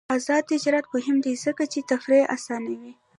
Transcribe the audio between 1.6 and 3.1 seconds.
چې تفریح اسانوي.